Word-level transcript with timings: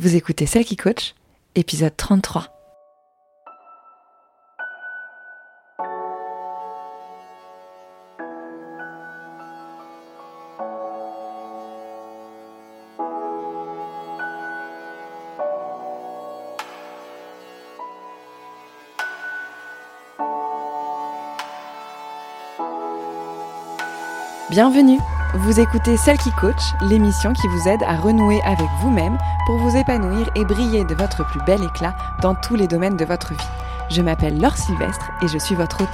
Vous 0.00 0.14
écoutez 0.14 0.46
Celle 0.46 0.64
qui 0.64 0.76
coach, 0.76 1.16
épisode 1.56 1.96
33. 1.96 2.54
Bienvenue 24.48 25.00
Vous 25.34 25.60
écoutez 25.60 25.98
Celle 25.98 26.16
qui 26.16 26.30
coach, 26.32 26.72
l'émission 26.80 27.34
qui 27.34 27.46
vous 27.48 27.68
aide 27.68 27.82
à 27.82 27.96
renouer 27.96 28.40
avec 28.44 28.66
vous-même 28.80 29.18
pour 29.44 29.58
vous 29.58 29.76
épanouir 29.76 30.30
et 30.34 30.42
briller 30.42 30.86
de 30.86 30.94
votre 30.94 31.22
plus 31.26 31.44
bel 31.44 31.62
éclat 31.62 31.94
dans 32.22 32.34
tous 32.34 32.56
les 32.56 32.66
domaines 32.66 32.96
de 32.96 33.04
votre 33.04 33.34
vie. 33.34 33.48
Je 33.90 34.00
m'appelle 34.00 34.40
Laure 34.40 34.56
Sylvestre 34.56 35.10
et 35.22 35.28
je 35.28 35.36
suis 35.36 35.54
votre 35.54 35.82
hôte. 35.82 35.88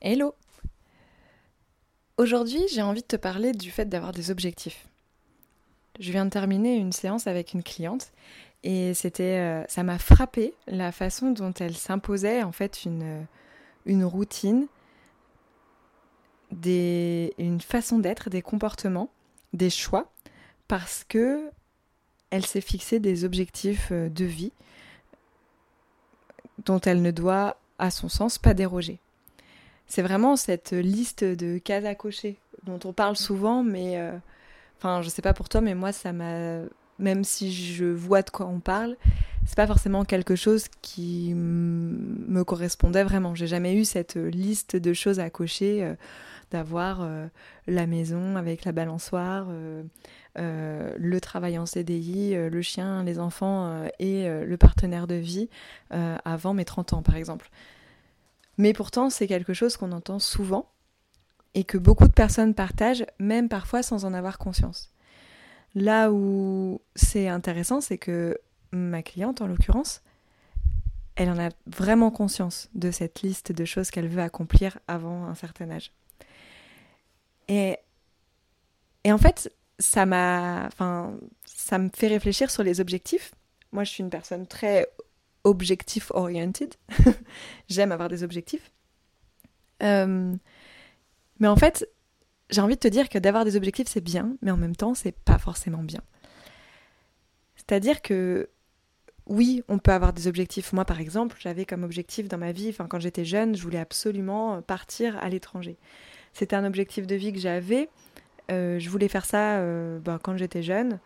Hello 0.00 0.34
Aujourd'hui, 2.16 2.62
j'ai 2.72 2.80
envie 2.80 3.02
de 3.02 3.06
te 3.06 3.16
parler 3.16 3.52
du 3.52 3.70
fait 3.70 3.84
d'avoir 3.84 4.12
des 4.12 4.30
objectifs. 4.30 4.86
Je 5.98 6.10
viens 6.10 6.24
de 6.24 6.30
terminer 6.30 6.76
une 6.76 6.92
séance 6.92 7.26
avec 7.26 7.52
une 7.52 7.62
cliente 7.62 8.12
et 8.62 8.92
c'était, 8.94 9.38
euh, 9.38 9.64
ça 9.68 9.82
m'a 9.82 9.98
frappé 9.98 10.54
la 10.66 10.92
façon 10.92 11.30
dont 11.30 11.52
elle 11.58 11.76
s'imposait 11.76 12.42
en 12.42 12.52
fait 12.52 12.84
une, 12.84 13.26
une 13.86 14.04
routine, 14.04 14.66
des, 16.50 17.32
une 17.38 17.60
façon 17.60 17.98
d'être, 17.98 18.28
des 18.28 18.42
comportements, 18.42 19.10
des 19.52 19.70
choix, 19.70 20.12
parce 20.68 21.04
que 21.08 21.50
elle 22.30 22.46
s'est 22.46 22.60
fixé 22.60 23.00
des 23.00 23.24
objectifs 23.24 23.88
euh, 23.92 24.08
de 24.08 24.24
vie 24.24 24.52
dont 26.64 26.80
elle 26.80 27.00
ne 27.00 27.10
doit, 27.10 27.56
à 27.78 27.90
son 27.90 28.08
sens, 28.08 28.36
pas 28.36 28.52
déroger. 28.52 29.00
C'est 29.86 30.02
vraiment 30.02 30.36
cette 30.36 30.72
liste 30.72 31.24
de 31.24 31.58
cases 31.58 31.86
à 31.86 31.94
cocher 31.94 32.38
dont 32.64 32.78
on 32.84 32.92
parle 32.92 33.16
souvent, 33.16 33.64
mais 33.64 33.98
euh, 33.98 34.12
enfin, 34.76 35.00
je 35.00 35.08
sais 35.08 35.22
pas 35.22 35.32
pour 35.32 35.48
toi, 35.48 35.62
mais 35.62 35.74
moi, 35.74 35.92
ça 35.92 36.12
m'a 36.12 36.60
même 37.00 37.24
si 37.24 37.52
je 37.52 37.86
vois 37.86 38.22
de 38.22 38.30
quoi 38.30 38.46
on 38.46 38.60
parle, 38.60 38.96
c'est 39.46 39.56
pas 39.56 39.66
forcément 39.66 40.04
quelque 40.04 40.36
chose 40.36 40.66
qui 40.82 41.32
me 41.34 42.44
correspondait 42.44 43.04
vraiment. 43.04 43.34
J'ai 43.34 43.46
jamais 43.46 43.74
eu 43.74 43.84
cette 43.84 44.16
liste 44.16 44.76
de 44.76 44.92
choses 44.92 45.18
à 45.18 45.30
cocher, 45.30 45.82
euh, 45.82 45.94
d'avoir 46.50 47.00
euh, 47.02 47.26
la 47.66 47.86
maison 47.86 48.36
avec 48.36 48.64
la 48.64 48.72
balançoire, 48.72 49.46
euh, 49.50 49.82
le 50.36 51.20
travail 51.20 51.58
en 51.58 51.66
CDI, 51.66 52.34
le 52.34 52.62
chien, 52.62 53.02
les 53.04 53.18
enfants 53.18 53.84
et 53.98 54.28
le 54.28 54.56
partenaire 54.56 55.06
de 55.06 55.16
vie 55.16 55.48
avant 55.90 56.54
mes 56.54 56.64
30 56.64 56.92
ans 56.92 57.02
par 57.02 57.16
exemple. 57.16 57.50
Mais 58.58 58.72
pourtant, 58.72 59.10
c'est 59.10 59.26
quelque 59.26 59.54
chose 59.54 59.76
qu'on 59.76 59.92
entend 59.92 60.18
souvent 60.18 60.70
et 61.54 61.64
que 61.64 61.78
beaucoup 61.78 62.06
de 62.06 62.12
personnes 62.12 62.54
partagent, 62.54 63.04
même 63.18 63.48
parfois 63.48 63.82
sans 63.82 64.04
en 64.04 64.14
avoir 64.14 64.38
conscience. 64.38 64.92
Là 65.74 66.10
où 66.10 66.80
c'est 66.96 67.28
intéressant, 67.28 67.80
c'est 67.80 67.98
que 67.98 68.38
ma 68.72 69.02
cliente, 69.02 69.40
en 69.40 69.46
l'occurrence, 69.46 70.02
elle 71.16 71.30
en 71.30 71.38
a 71.38 71.50
vraiment 71.66 72.10
conscience 72.10 72.68
de 72.74 72.90
cette 72.90 73.22
liste 73.22 73.52
de 73.52 73.64
choses 73.64 73.90
qu'elle 73.90 74.08
veut 74.08 74.22
accomplir 74.22 74.78
avant 74.88 75.26
un 75.26 75.34
certain 75.34 75.70
âge. 75.70 75.92
Et, 77.48 77.78
et 79.04 79.12
en 79.12 79.18
fait, 79.18 79.52
ça 79.78 80.06
m'a, 80.06 80.66
enfin, 80.66 81.14
ça 81.44 81.78
me 81.78 81.90
fait 81.94 82.08
réfléchir 82.08 82.50
sur 82.50 82.62
les 82.62 82.80
objectifs. 82.80 83.34
Moi, 83.72 83.84
je 83.84 83.90
suis 83.90 84.02
une 84.02 84.10
personne 84.10 84.46
très 84.46 84.86
objectif 85.44 86.10
oriented. 86.12 86.74
J'aime 87.68 87.92
avoir 87.92 88.08
des 88.08 88.22
objectifs. 88.22 88.70
Euh, 89.82 90.34
mais 91.38 91.48
en 91.48 91.56
fait, 91.56 91.88
j'ai 92.50 92.60
envie 92.60 92.74
de 92.74 92.80
te 92.80 92.88
dire 92.88 93.08
que 93.08 93.18
d'avoir 93.18 93.44
des 93.44 93.56
objectifs, 93.56 93.88
c'est 93.88 94.00
bien, 94.00 94.36
mais 94.42 94.50
en 94.50 94.56
même 94.56 94.76
temps, 94.76 94.94
c'est 94.94 95.14
pas 95.14 95.38
forcément 95.38 95.82
bien. 95.82 96.00
C'est-à-dire 97.56 98.02
que 98.02 98.48
oui, 99.26 99.62
on 99.68 99.78
peut 99.78 99.92
avoir 99.92 100.12
des 100.12 100.26
objectifs. 100.26 100.72
Moi, 100.72 100.84
par 100.84 101.00
exemple, 101.00 101.36
j'avais 101.38 101.64
comme 101.64 101.84
objectif 101.84 102.28
dans 102.28 102.38
ma 102.38 102.52
vie, 102.52 102.68
enfin, 102.70 102.86
quand 102.88 102.98
j'étais 102.98 103.24
jeune, 103.24 103.54
je 103.54 103.62
voulais 103.62 103.78
absolument 103.78 104.60
partir 104.62 105.16
à 105.18 105.28
l'étranger. 105.28 105.76
C'était 106.32 106.56
un 106.56 106.64
objectif 106.64 107.06
de 107.06 107.14
vie 107.14 107.32
que 107.32 107.38
j'avais. 107.38 107.88
Euh, 108.50 108.78
je 108.78 108.90
voulais 108.90 109.08
faire 109.08 109.24
ça 109.24 109.58
euh, 109.58 110.00
ben, 110.00 110.18
quand 110.18 110.36
j'étais 110.36 110.62
jeune. 110.62 110.98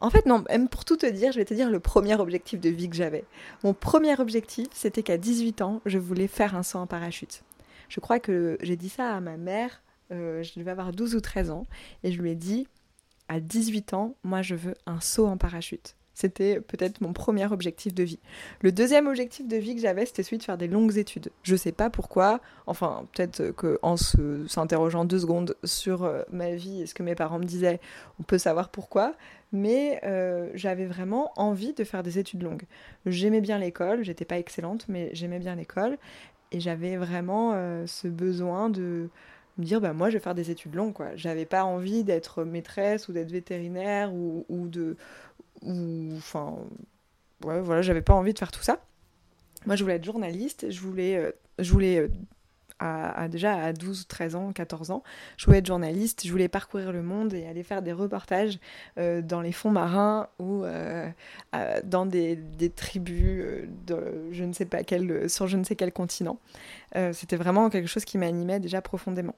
En 0.00 0.10
fait, 0.10 0.26
non, 0.26 0.42
même 0.48 0.68
pour 0.68 0.84
tout 0.84 0.96
te 0.96 1.06
dire, 1.06 1.30
je 1.30 1.38
vais 1.38 1.44
te 1.44 1.54
dire 1.54 1.70
le 1.70 1.78
premier 1.78 2.16
objectif 2.16 2.58
de 2.58 2.68
vie 2.68 2.90
que 2.90 2.96
j'avais. 2.96 3.24
Mon 3.62 3.72
premier 3.72 4.18
objectif, 4.18 4.66
c'était 4.72 5.04
qu'à 5.04 5.16
18 5.16 5.62
ans, 5.62 5.80
je 5.86 5.98
voulais 5.98 6.26
faire 6.26 6.56
un 6.56 6.64
saut 6.64 6.78
en 6.78 6.88
parachute. 6.88 7.44
Je 7.88 8.00
crois 8.00 8.18
que 8.18 8.58
j'ai 8.62 8.74
dit 8.74 8.88
ça 8.88 9.14
à 9.14 9.20
ma 9.20 9.36
mère 9.36 9.80
euh, 10.12 10.42
je 10.42 10.58
devais 10.58 10.70
avoir 10.70 10.92
12 10.92 11.14
ou 11.14 11.20
13 11.20 11.50
ans, 11.50 11.66
et 12.04 12.12
je 12.12 12.20
lui 12.20 12.30
ai 12.30 12.34
dit, 12.34 12.66
à 13.28 13.40
18 13.40 13.94
ans, 13.94 14.14
moi 14.24 14.42
je 14.42 14.54
veux 14.54 14.74
un 14.86 15.00
saut 15.00 15.26
en 15.26 15.36
parachute. 15.36 15.96
C'était 16.14 16.60
peut-être 16.60 17.00
mon 17.00 17.14
premier 17.14 17.46
objectif 17.46 17.94
de 17.94 18.02
vie. 18.02 18.18
Le 18.60 18.70
deuxième 18.70 19.06
objectif 19.06 19.48
de 19.48 19.56
vie 19.56 19.74
que 19.74 19.80
j'avais, 19.80 20.04
c'était 20.04 20.22
celui 20.22 20.38
de 20.38 20.42
faire 20.42 20.58
des 20.58 20.68
longues 20.68 20.98
études. 20.98 21.30
Je 21.42 21.56
sais 21.56 21.72
pas 21.72 21.88
pourquoi, 21.88 22.40
enfin 22.66 23.06
peut-être 23.14 23.50
qu'en 23.52 23.96
s'interrogeant 23.96 25.06
deux 25.06 25.20
secondes 25.20 25.56
sur 25.64 26.04
euh, 26.04 26.22
ma 26.30 26.54
vie 26.54 26.82
et 26.82 26.86
ce 26.86 26.94
que 26.94 27.02
mes 27.02 27.14
parents 27.14 27.38
me 27.38 27.44
disaient, 27.44 27.80
on 28.20 28.24
peut 28.24 28.36
savoir 28.36 28.68
pourquoi, 28.68 29.14
mais 29.52 30.00
euh, 30.04 30.50
j'avais 30.54 30.86
vraiment 30.86 31.32
envie 31.36 31.72
de 31.72 31.84
faire 31.84 32.02
des 32.02 32.18
études 32.18 32.42
longues. 32.42 32.64
J'aimais 33.06 33.40
bien 33.40 33.58
l'école, 33.58 34.04
j'étais 34.04 34.26
pas 34.26 34.38
excellente, 34.38 34.84
mais 34.88 35.08
j'aimais 35.14 35.38
bien 35.38 35.54
l'école, 35.54 35.96
et 36.50 36.60
j'avais 36.60 36.98
vraiment 36.98 37.54
ce 37.86 38.08
besoin 38.08 38.68
de 38.68 39.08
me 39.58 39.64
dire 39.64 39.80
bah 39.80 39.92
moi 39.92 40.08
je 40.08 40.14
vais 40.14 40.20
faire 40.20 40.34
des 40.34 40.50
études 40.50 40.74
longues 40.74 40.92
quoi. 40.94 41.14
J'avais 41.16 41.44
pas 41.46 41.64
envie 41.64 42.04
d'être 42.04 42.44
maîtresse 42.44 43.08
ou 43.08 43.12
d'être 43.12 43.30
vétérinaire 43.30 44.12
ou, 44.14 44.44
ou 44.48 44.68
de 44.68 44.96
ou 45.62 46.12
enfin 46.16 46.56
ouais 47.44 47.60
voilà 47.60 47.82
j'avais 47.82 48.02
pas 48.02 48.14
envie 48.14 48.32
de 48.32 48.38
faire 48.38 48.52
tout 48.52 48.62
ça. 48.62 48.80
Moi 49.66 49.76
je 49.76 49.82
voulais 49.84 49.96
être 49.96 50.04
journaliste 50.04 50.70
je 50.70 50.80
voulais 50.80 51.16
euh, 51.16 51.32
je 51.58 51.70
voulais 51.72 51.98
euh, 51.98 52.08
à, 52.82 53.28
déjà 53.28 53.54
à 53.54 53.72
12, 53.72 54.06
13 54.08 54.34
ans, 54.34 54.52
14 54.52 54.90
ans, 54.90 55.02
je 55.36 55.46
voulais 55.46 55.58
être 55.58 55.66
journaliste, 55.66 56.22
je 56.24 56.30
voulais 56.30 56.48
parcourir 56.48 56.92
le 56.92 57.02
monde 57.02 57.34
et 57.34 57.46
aller 57.46 57.62
faire 57.62 57.82
des 57.82 57.92
reportages 57.92 58.58
euh, 58.98 59.22
dans 59.22 59.40
les 59.40 59.52
fonds 59.52 59.70
marins 59.70 60.28
ou 60.38 60.64
dans 61.84 62.06
des, 62.06 62.38
tribus 62.74 63.68
de, 63.86 64.28
je 64.32 64.44
ne 64.44 64.52
sais 64.52 64.64
pas 64.64 64.82
quel, 64.84 65.28
sur 65.28 65.46
je 65.46 65.56
ne 65.56 65.64
sais 65.64 65.76
quel 65.76 65.92
continent. 65.92 66.38
C'était 67.12 67.36
vraiment 67.36 67.70
quelque 67.70 67.88
chose 67.88 68.04
qui 68.04 68.18
m'animait 68.18 68.60
déjà 68.60 68.82
profondément. 68.82 69.34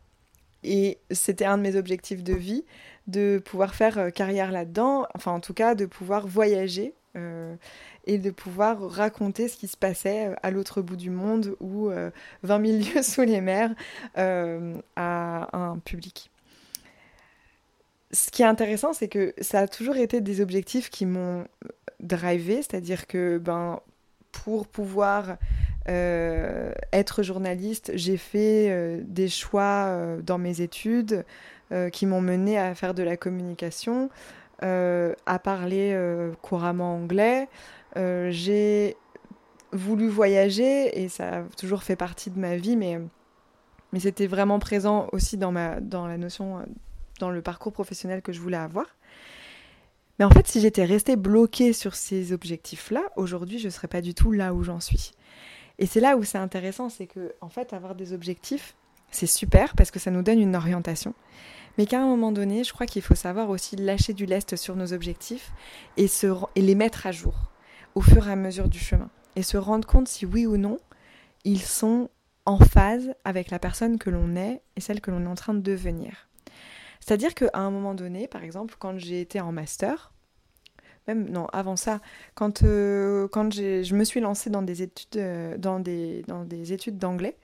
Et 0.65 0.99
c'était 1.11 1.45
un 1.45 1.59
de 1.59 1.63
mes 1.63 1.77
objectifs 1.77 2.25
de 2.25 2.33
vie, 2.33 2.65
de 3.07 3.41
pouvoir 3.45 3.75
faire 3.75 3.99
euh, 3.99 4.11
carrière 4.11 4.51
là-dedans, 4.51 5.07
enfin 5.15 5.33
en 5.33 5.41
tout 5.41 5.53
cas 5.53 5.75
de 5.75 5.85
pouvoir 5.85 6.27
voyager 6.27 6.95
euh, 7.17 7.55
et 8.07 8.19
de 8.19 8.31
pouvoir 8.31 8.81
raconter 8.81 9.49
ce 9.49 9.57
qui 9.57 9.69
se 9.69 9.77
passait 9.77 10.29
euh, 10.29 10.35
à 10.43 10.51
l'autre 10.51 10.83
bout 10.83 10.97
du 10.97 11.11
monde 11.11 11.57
ou 11.61 11.91
20 12.43 12.67
000 12.67 12.79
lieues 12.79 13.03
sous 13.03 13.23
les 13.23 13.41
mers 13.41 13.71
à 14.17 15.57
un 15.57 15.79
public. 15.79 16.31
Ce 18.13 18.31
qui 18.31 18.43
est 18.43 18.47
intéressant, 18.47 18.93
c'est 18.93 19.09
que 19.09 19.35
ça 19.41 19.61
a 19.61 19.69
toujours 19.69 19.97
été 19.97 20.21
des 20.21 20.41
objectifs 20.41 20.89
qui 20.89 21.05
m'ont 21.05 21.47
drivé, 22.01 22.57
c'est-à-dire 22.57 23.07
que 23.09 23.39
ben, 23.39 23.81
pour 24.31 24.67
pouvoir 24.67 25.37
euh, 25.89 26.73
être 26.93 27.23
journaliste, 27.23 27.93
j'ai 27.95 28.17
fait 28.17 28.69
euh, 28.71 29.01
des 29.05 29.29
choix 29.29 29.87
euh, 29.89 30.23
dans 30.23 30.39
mes 30.39 30.61
études 30.61 31.25
qui 31.93 32.07
m'ont 32.07 32.21
mené 32.21 32.57
à 32.57 32.73
faire 32.77 32.95
de 32.95 33.03
la 33.03 33.17
communication, 33.17 34.09
à 34.63 35.39
parler 35.43 35.99
couramment 36.43 36.97
anglais. 36.97 37.49
j'ai 37.97 38.97
voulu 39.73 40.09
voyager 40.09 41.03
et 41.03 41.09
ça 41.09 41.39
a 41.39 41.43
toujours 41.57 41.83
fait 41.83 41.97
partie 41.97 42.31
de 42.31 42.39
ma 42.39 42.57
vie, 42.57 42.77
mais, 42.77 43.01
mais 43.93 44.01
c'était 44.01 44.27
vraiment 44.27 44.59
présent 44.59 45.09
aussi 45.13 45.37
dans, 45.37 45.53
ma, 45.53 45.81
dans 45.81 46.07
la 46.07 46.17
notion, 46.17 46.65
dans 47.19 47.31
le 47.31 47.43
parcours 47.43 47.73
professionnel 47.73 48.23
que 48.23 48.33
je 48.33 48.41
voulais 48.41 48.57
avoir. 48.57 48.87
Mais 50.19 50.25
en 50.25 50.31
fait, 50.31 50.47
si 50.47 50.61
j'étais 50.61 50.85
restée 50.85 51.17
bloquée 51.17 51.73
sur 51.73 51.95
ces 51.97 52.33
objectifs-là, 52.33 53.03
aujourd'hui, 53.17 53.59
je 53.59 53.67
ne 53.67 53.71
serais 53.71 53.89
pas 53.89 54.01
du 54.01 54.15
tout 54.15 54.31
là 54.31 54.55
où 54.55 54.63
j'en 54.63 54.81
suis. 54.81 55.13
Et 55.79 55.87
c'est 55.87 56.01
là 56.01 56.17
où 56.17 56.23
c'est 56.23 56.39
intéressant, 56.39 56.89
c'est 56.89 57.07
que 57.07 57.35
en 57.41 57.49
fait, 57.49 57.73
avoir 57.73 57.97
des 57.97 58.13
objectifs, 58.13 58.77
c'est 59.11 59.27
super 59.27 59.75
parce 59.75 59.91
que 59.91 59.99
ça 59.99 60.11
nous 60.11 60.23
donne 60.23 60.41
une 60.41 60.55
orientation. 60.55 61.15
Mais 61.77 61.87
qu'à 61.87 62.01
un 62.01 62.07
moment 62.07 62.33
donné, 62.33 62.65
je 62.65 62.73
crois 62.73 62.87
qu'il 62.87 63.03
faut 63.03 63.15
savoir 63.15 63.51
aussi 63.51 63.77
lâcher 63.77 64.13
du 64.13 64.27
lest 64.27 64.57
sur 64.57 64.77
nos 64.77 64.93
objectifs 64.93 65.53
et, 65.97 66.07
les 66.57 66.75
mettre 66.75 67.07
à 67.07 67.13
jour 67.13 67.35
au 67.95 68.01
fur 68.01 68.29
et 68.29 68.33
à 68.33 68.37
mesure 68.37 68.69
du 68.69 68.79
chemin. 68.79 69.11
Et 69.37 69.43
se 69.43 69.57
rendre 69.57 69.87
compte 69.87 70.09
si 70.09 70.27
oui 70.27 70.47
ou 70.47 70.57
non, 70.57 70.79
ils 71.45 71.63
sont 71.63 72.11
en 72.47 72.59
phase 72.59 73.15
avec 73.25 73.51
la 73.51 73.59
personne 73.59 73.99
que 73.99 74.11
l'on 74.11 74.37
est 74.37 74.63
et 74.77 74.81
celle 74.81 75.01
que 75.01 75.11
l'on 75.11 75.25
est 75.25 75.29
en 75.29 75.35
train 75.35 75.55
de 75.55 75.61
devenir. 75.61 76.29
C'est-à-dire 77.01 77.35
qu'à 77.35 77.51
un 77.55 77.71
moment 77.71 77.95
donné, 77.95 78.29
par 78.29 78.45
exemple, 78.45 78.77
quand 78.79 78.99
j'ai 78.99 79.21
été 79.21 79.41
en 79.41 79.53
master, 79.53 80.13
même 81.07 81.29
non, 81.29 81.47
avant 81.53 81.77
ça, 81.77 82.01
quand, 82.35 82.63
euh, 82.63 83.29
je 83.33 83.95
me 83.95 84.05
suis 84.05 84.21
lancée 84.21 84.49
dans 84.49 84.63
des 84.63 84.89
euh, 85.17 85.59
dans 85.59 85.81
des 85.81 86.73
études 86.73 86.99
d'anglais, 86.99 87.37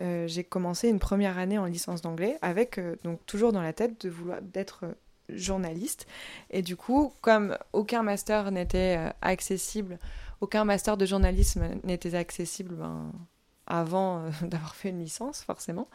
euh, 0.00 0.26
j'ai 0.26 0.44
commencé 0.44 0.88
une 0.88 0.98
première 0.98 1.38
année 1.38 1.58
en 1.58 1.66
licence 1.66 2.02
d'anglais 2.02 2.38
avec 2.42 2.80
donc 3.02 3.24
toujours 3.26 3.52
dans 3.52 3.62
la 3.62 3.72
tête 3.72 4.04
de 4.04 4.10
vouloir 4.10 4.42
d'être 4.42 4.84
journaliste. 5.28 6.06
Et 6.50 6.62
du 6.62 6.76
coup, 6.76 7.12
comme 7.20 7.56
aucun 7.72 8.02
master 8.02 8.50
n'était 8.50 8.98
accessible, 9.22 9.98
aucun 10.40 10.64
master 10.64 10.96
de 10.96 11.06
journalisme 11.06 11.66
n'était 11.84 12.14
accessible, 12.14 12.74
ben, 12.74 13.10
avant 13.66 14.18
euh, 14.18 14.30
d'avoir 14.42 14.74
fait 14.74 14.90
une 14.90 15.00
licence, 15.00 15.42
forcément, 15.42 15.88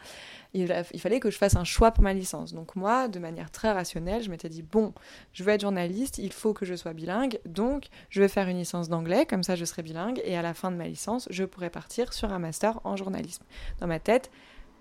il, 0.54 0.68
fallait 0.98 1.20
que 1.20 1.30
je 1.30 1.38
fasse 1.38 1.56
un 1.56 1.64
choix 1.64 1.90
pour 1.90 2.02
ma 2.02 2.12
licence. 2.12 2.52
Donc 2.52 2.76
moi, 2.76 3.08
de 3.08 3.18
manière 3.18 3.50
très 3.50 3.72
rationnelle, 3.72 4.22
je 4.22 4.30
m'étais 4.30 4.48
dit, 4.48 4.62
bon, 4.62 4.92
je 5.32 5.44
veux 5.44 5.52
être 5.52 5.62
journaliste, 5.62 6.18
il 6.18 6.32
faut 6.32 6.52
que 6.52 6.66
je 6.66 6.74
sois 6.74 6.92
bilingue, 6.92 7.40
donc 7.46 7.86
je 8.10 8.20
vais 8.20 8.28
faire 8.28 8.48
une 8.48 8.58
licence 8.58 8.88
d'anglais, 8.88 9.26
comme 9.26 9.42
ça 9.42 9.56
je 9.56 9.64
serai 9.64 9.82
bilingue, 9.82 10.20
et 10.24 10.36
à 10.36 10.42
la 10.42 10.54
fin 10.54 10.70
de 10.70 10.76
ma 10.76 10.86
licence, 10.86 11.26
je 11.30 11.44
pourrai 11.44 11.70
partir 11.70 12.12
sur 12.12 12.32
un 12.32 12.38
master 12.38 12.80
en 12.84 12.96
journalisme. 12.96 13.44
Dans 13.80 13.86
ma 13.86 13.98
tête, 13.98 14.30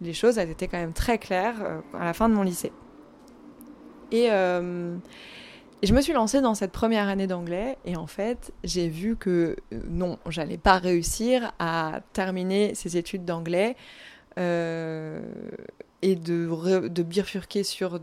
les 0.02 0.14
choses 0.14 0.38
étaient 0.38 0.68
quand 0.68 0.80
même 0.80 0.94
très 0.94 1.18
claires 1.18 1.62
euh, 1.62 1.82
à 1.94 2.06
la 2.06 2.14
fin 2.14 2.30
de 2.30 2.34
mon 2.34 2.44
lycée. 2.44 2.74
Et... 4.12 4.28
Euh, 4.32 4.98
et 5.82 5.88
je 5.88 5.94
me 5.94 6.02
suis 6.02 6.14
lancée 6.14 6.42
dans 6.42 6.54
cette 6.54 6.72
première 6.72 7.08
année 7.08 7.28
d'anglais 7.28 7.78
et 7.86 7.96
en 7.96 8.06
fait, 8.06 8.54
j'ai 8.64 8.88
vu 8.88 9.16
que 9.16 9.56
euh, 9.74 9.80
non, 9.90 10.20
j'allais 10.30 10.58
pas 10.58 10.78
réussir 10.78 11.54
à 11.58 12.02
terminer 12.14 12.76
ces 12.76 12.98
études 12.98 13.26
d'anglais 13.26 13.76
euh, 14.38 15.22
et 16.04 16.16
de, 16.16 17.04
bifurquer 17.04 17.64
sur, 17.64 18.00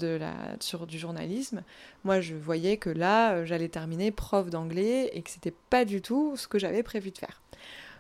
sur 0.61 0.87
du 0.87 0.99
journalisme. 0.99 1.63
Moi, 2.05 2.21
je 2.21 2.35
voyais 2.35 2.79
que 2.79 2.91
là, 2.91 3.45
j'allais 3.45 3.69
terminer 3.69 4.11
prof 4.11 4.51
d'anglais 4.51 5.11
et 5.13 5.23
que 5.23 5.31
c'était 5.31 5.55
pas 5.71 5.85
du 5.85 6.03
tout 6.03 6.37
ce 6.37 6.49
que 6.49 6.59
j'avais 6.59 6.83
prévu 6.83 7.13
de 7.13 7.19
faire. 7.19 7.41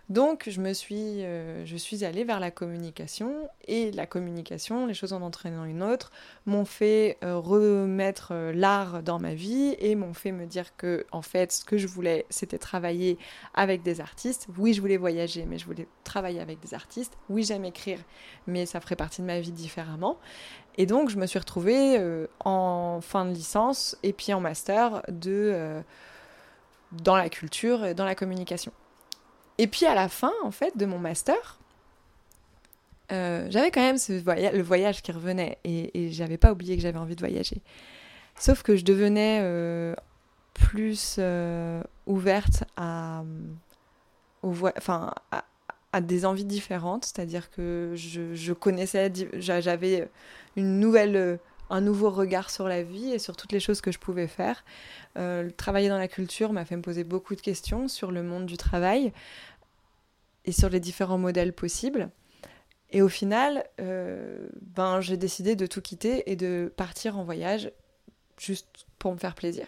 Donc 0.08 0.48
je 0.48 0.62
me 0.62 0.72
suis, 0.72 1.22
euh, 1.22 1.66
suis 1.66 2.02
allée 2.02 2.24
vers 2.24 2.40
la 2.40 2.50
communication 2.50 3.50
et 3.66 3.90
la 3.92 4.06
communication, 4.06 4.86
les 4.86 4.94
choses 4.94 5.12
en 5.12 5.20
entraînant 5.20 5.66
une 5.66 5.82
autre, 5.82 6.12
m'ont 6.46 6.64
fait 6.64 7.18
euh, 7.22 7.36
remettre 7.36 8.30
euh, 8.32 8.52
l'art 8.54 9.02
dans 9.02 9.18
ma 9.18 9.34
vie 9.34 9.76
et 9.78 9.94
m'ont 9.96 10.14
fait 10.14 10.32
me 10.32 10.46
dire 10.46 10.74
que 10.78 11.04
en 11.12 11.20
fait 11.20 11.52
ce 11.52 11.62
que 11.62 11.76
je 11.76 11.86
voulais 11.86 12.24
c'était 12.30 12.56
travailler 12.56 13.18
avec 13.52 13.82
des 13.82 14.00
artistes. 14.00 14.46
Oui 14.56 14.72
je 14.72 14.80
voulais 14.80 14.96
voyager 14.96 15.44
mais 15.44 15.58
je 15.58 15.66
voulais 15.66 15.86
travailler 16.04 16.40
avec 16.40 16.58
des 16.60 16.72
artistes. 16.72 17.18
Oui 17.28 17.44
j'aime 17.44 17.66
écrire 17.66 17.98
mais 18.46 18.64
ça 18.64 18.80
ferait 18.80 18.96
partie 18.96 19.20
de 19.20 19.26
ma 19.26 19.40
vie 19.40 19.52
différemment. 19.52 20.16
Et 20.78 20.86
donc 20.86 21.10
je 21.10 21.18
me 21.18 21.26
suis 21.26 21.38
retrouvée 21.38 22.00
en 22.44 23.00
fin 23.02 23.26
de 23.26 23.32
licence 23.32 23.98
et 24.02 24.14
puis 24.14 24.32
en 24.32 24.40
master 24.40 25.02
dans 26.92 27.16
la 27.16 27.28
culture 27.28 27.84
et 27.84 27.92
dans 27.94 28.06
la 28.06 28.14
communication. 28.14 28.72
Et 29.58 29.66
puis 29.66 29.86
à 29.86 29.94
la 29.94 30.08
fin, 30.08 30.32
en 30.44 30.50
fait, 30.50 30.76
de 30.76 30.86
mon 30.86 30.98
master, 30.98 31.58
euh, 33.10 33.46
j'avais 33.50 33.70
quand 33.70 33.80
même 33.80 33.98
ce 33.98 34.12
le 34.12 34.62
voyage 34.62 35.02
qui 35.02 35.12
revenait 35.12 35.58
et, 35.64 35.90
et 35.98 36.12
j'avais 36.12 36.36
pas 36.36 36.52
oublié 36.52 36.76
que 36.76 36.82
j'avais 36.82 36.98
envie 36.98 37.16
de 37.16 37.20
voyager. 37.20 37.62
Sauf 38.38 38.62
que 38.62 38.76
je 38.76 38.84
devenais 38.84 39.40
euh, 39.42 39.94
plus 40.54 41.16
euh, 41.18 41.82
ouverte 42.06 42.64
à, 42.76 43.24
des 46.00 46.24
envies 46.24 46.44
différentes, 46.44 47.06
c'est-à-dire 47.06 47.50
que 47.50 47.92
je 47.94 48.52
connaissais, 48.52 49.12
j'avais 49.34 50.08
une 50.56 50.78
nouvelle 50.78 51.40
un 51.70 51.80
nouveau 51.80 52.10
regard 52.10 52.50
sur 52.50 52.68
la 52.68 52.82
vie 52.82 53.12
et 53.12 53.18
sur 53.18 53.36
toutes 53.36 53.52
les 53.52 53.60
choses 53.60 53.80
que 53.80 53.92
je 53.92 53.98
pouvais 53.98 54.26
faire. 54.26 54.64
Euh, 55.16 55.50
travailler 55.56 55.88
dans 55.88 55.98
la 55.98 56.08
culture 56.08 56.52
m'a 56.52 56.64
fait 56.64 56.76
me 56.76 56.82
poser 56.82 57.04
beaucoup 57.04 57.34
de 57.34 57.40
questions 57.40 57.88
sur 57.88 58.10
le 58.10 58.22
monde 58.22 58.46
du 58.46 58.56
travail 58.56 59.12
et 60.44 60.52
sur 60.52 60.68
les 60.68 60.80
différents 60.80 61.18
modèles 61.18 61.52
possibles. 61.52 62.10
Et 62.90 63.02
au 63.02 63.08
final, 63.08 63.64
euh, 63.80 64.48
ben, 64.62 65.00
j'ai 65.00 65.16
décidé 65.16 65.56
de 65.56 65.66
tout 65.66 65.82
quitter 65.82 66.30
et 66.30 66.36
de 66.36 66.72
partir 66.74 67.18
en 67.18 67.24
voyage 67.24 67.70
juste 68.38 68.86
pour 68.98 69.12
me 69.12 69.18
faire 69.18 69.34
plaisir. 69.34 69.66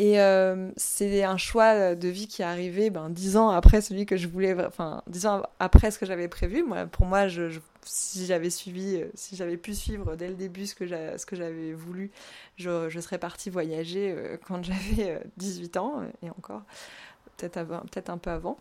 Et 0.00 0.20
euh, 0.20 0.72
c'est 0.76 1.22
un 1.22 1.36
choix 1.36 1.94
de 1.94 2.08
vie 2.08 2.26
qui 2.26 2.42
est 2.42 2.44
arrivé 2.44 2.90
ben, 2.90 3.10
dix 3.10 3.36
ans 3.36 3.50
après 3.50 3.80
celui 3.80 4.06
que 4.06 4.16
je 4.16 4.26
voulais, 4.26 4.56
enfin 4.66 5.02
dix 5.06 5.24
ans 5.26 5.42
après 5.60 5.92
ce 5.92 6.00
que 6.00 6.06
j'avais 6.06 6.26
prévu. 6.26 6.64
Moi, 6.64 6.86
pour 6.86 7.06
moi, 7.06 7.28
je, 7.28 7.60
si 7.84 8.26
j'avais 8.26 8.50
suivi, 8.50 8.96
euh, 8.96 9.06
si 9.14 9.36
j'avais 9.36 9.56
pu 9.56 9.72
suivre 9.72 10.16
dès 10.16 10.28
le 10.28 10.34
début 10.34 10.66
ce 10.66 10.74
que 10.74 10.84
j'avais 10.86 11.72
voulu, 11.72 12.10
je, 12.56 12.88
je, 12.88 13.00
serais 13.00 13.18
partie 13.18 13.50
voyager 13.50 14.12
euh, 14.16 14.36
quand 14.44 14.64
j'avais 14.64 15.22
18 15.36 15.76
ans 15.76 16.02
et 16.22 16.30
encore, 16.30 16.62
peut-être 17.36 17.64
peut 17.64 18.02
un 18.08 18.18
peu 18.18 18.30
avant. 18.30 18.58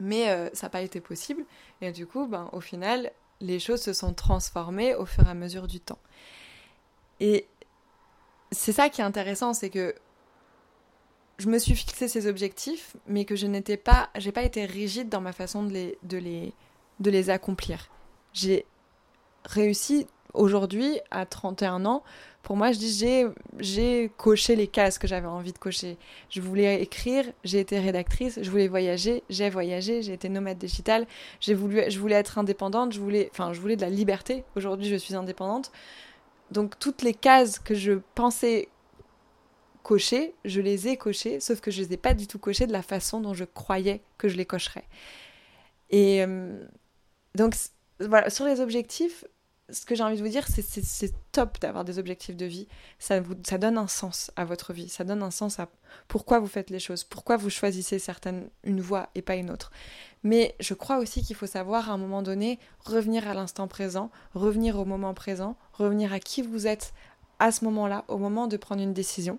Mais 0.00 0.26
ça 0.52 0.66
n'a 0.66 0.70
pas 0.70 0.82
été 0.82 1.00
possible. 1.00 1.44
Et 1.80 1.90
du 1.90 2.06
coup, 2.06 2.26
ben, 2.28 2.48
au 2.52 2.60
final, 2.60 3.10
les 3.40 3.58
choses 3.58 3.82
se 3.82 3.92
sont 3.92 4.14
transformées 4.14 4.94
au 4.94 5.06
fur 5.06 5.26
et 5.26 5.30
à 5.30 5.34
mesure 5.34 5.66
du 5.66 5.80
temps. 5.80 5.98
Et 7.18 7.48
c'est 8.52 8.72
ça 8.72 8.88
qui 8.88 9.00
est 9.00 9.04
intéressant, 9.04 9.54
c'est 9.54 9.70
que 9.70 9.94
je 11.38 11.48
me 11.48 11.58
suis 11.58 11.74
fixé 11.74 12.08
ces 12.08 12.26
objectifs, 12.26 12.96
mais 13.06 13.24
que 13.24 13.36
je 13.36 13.46
n'étais 13.46 13.76
pas, 13.76 14.10
j'ai 14.16 14.32
pas 14.32 14.42
été 14.42 14.64
rigide 14.64 15.08
dans 15.08 15.20
ma 15.20 15.32
façon 15.32 15.62
de 15.62 15.72
les, 15.72 15.98
de 16.02 16.18
les, 16.18 16.52
de 17.00 17.10
les 17.10 17.30
accomplir. 17.30 17.88
J'ai 18.32 18.66
réussi 19.44 20.06
aujourd'hui, 20.34 21.00
à 21.10 21.26
31 21.26 21.84
ans, 21.86 22.02
pour 22.42 22.56
moi, 22.56 22.72
je 22.72 22.78
dis 22.78 23.32
j'ai, 23.58 24.10
coché 24.16 24.56
les 24.56 24.66
cases 24.66 24.98
que 24.98 25.06
j'avais 25.06 25.26
envie 25.26 25.52
de 25.52 25.58
cocher. 25.58 25.96
Je 26.30 26.40
voulais 26.40 26.80
écrire, 26.82 27.24
j'ai 27.44 27.60
été 27.60 27.78
rédactrice, 27.78 28.38
je 28.40 28.50
voulais 28.50 28.68
voyager, 28.68 29.22
j'ai 29.28 29.50
voyagé, 29.50 30.02
j'ai 30.02 30.14
été 30.14 30.28
nomade 30.28 30.58
digitale, 30.58 31.06
j'ai 31.40 31.54
voulu, 31.54 31.82
je 31.88 31.98
voulais 31.98 32.14
être 32.14 32.38
indépendante, 32.38 32.92
je 32.92 33.00
voulais, 33.00 33.28
enfin, 33.32 33.52
je 33.52 33.60
voulais 33.60 33.76
de 33.76 33.82
la 33.82 33.90
liberté. 33.90 34.44
Aujourd'hui, 34.56 34.88
je 34.88 34.96
suis 34.96 35.14
indépendante. 35.14 35.70
Donc 36.50 36.78
toutes 36.78 37.02
les 37.02 37.12
cases 37.12 37.58
que 37.58 37.74
je 37.74 38.00
pensais 38.14 38.68
je 39.96 40.60
les 40.60 40.88
ai 40.88 40.96
cochées, 40.96 41.40
sauf 41.40 41.60
que 41.60 41.70
je 41.70 41.80
les 41.80 41.94
ai 41.94 41.96
pas 41.96 42.14
du 42.14 42.26
tout 42.26 42.38
cochées 42.38 42.66
de 42.66 42.72
la 42.72 42.82
façon 42.82 43.20
dont 43.20 43.34
je 43.34 43.44
croyais 43.44 44.02
que 44.18 44.28
je 44.28 44.36
les 44.36 44.44
cocherais. 44.44 44.84
Et 45.90 46.22
euh, 46.22 46.62
donc 47.34 47.54
voilà, 48.00 48.28
sur 48.28 48.44
les 48.44 48.60
objectifs, 48.60 49.24
ce 49.70 49.84
que 49.84 49.94
j'ai 49.94 50.02
envie 50.02 50.16
de 50.16 50.22
vous 50.22 50.28
dire, 50.28 50.46
c'est 50.48 51.12
top 51.32 51.60
d'avoir 51.60 51.84
des 51.84 51.98
objectifs 51.98 52.36
de 52.36 52.46
vie. 52.46 52.68
Ça, 52.98 53.20
vous, 53.20 53.34
ça 53.46 53.58
donne 53.58 53.76
un 53.76 53.86
sens 53.86 54.30
à 54.36 54.44
votre 54.44 54.72
vie. 54.72 54.88
Ça 54.88 55.04
donne 55.04 55.22
un 55.22 55.30
sens 55.30 55.58
à 55.60 55.68
pourquoi 56.08 56.38
vous 56.38 56.46
faites 56.46 56.70
les 56.70 56.78
choses, 56.78 57.04
pourquoi 57.04 57.36
vous 57.36 57.50
choisissez 57.50 57.98
certaines, 57.98 58.48
une 58.64 58.80
voie 58.80 59.10
et 59.14 59.20
pas 59.22 59.34
une 59.34 59.50
autre. 59.50 59.70
Mais 60.22 60.54
je 60.58 60.72
crois 60.72 60.98
aussi 60.98 61.22
qu'il 61.22 61.36
faut 61.36 61.46
savoir 61.46 61.90
à 61.90 61.92
un 61.92 61.98
moment 61.98 62.22
donné 62.22 62.58
revenir 62.80 63.28
à 63.28 63.34
l'instant 63.34 63.68
présent, 63.68 64.10
revenir 64.34 64.78
au 64.78 64.86
moment 64.86 65.12
présent, 65.12 65.56
revenir 65.74 66.12
à 66.14 66.18
qui 66.18 66.40
vous 66.40 66.66
êtes 66.66 66.94
à 67.38 67.52
ce 67.52 67.64
moment-là, 67.66 68.04
au 68.08 68.16
moment 68.16 68.46
de 68.46 68.56
prendre 68.56 68.82
une 68.82 68.94
décision 68.94 69.38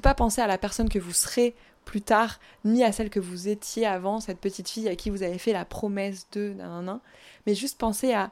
pas 0.00 0.14
penser 0.14 0.40
à 0.40 0.46
la 0.46 0.58
personne 0.58 0.88
que 0.88 0.98
vous 0.98 1.12
serez 1.12 1.54
plus 1.84 2.02
tard, 2.02 2.38
ni 2.64 2.84
à 2.84 2.92
celle 2.92 3.08
que 3.08 3.20
vous 3.20 3.48
étiez 3.48 3.86
avant, 3.86 4.20
cette 4.20 4.40
petite 4.40 4.68
fille 4.68 4.88
à 4.88 4.96
qui 4.96 5.08
vous 5.08 5.22
avez 5.22 5.38
fait 5.38 5.52
la 5.52 5.64
promesse 5.64 6.26
de 6.32 6.52
nan, 6.52 7.00
mais 7.46 7.54
juste 7.54 7.78
penser 7.78 8.12
à 8.12 8.30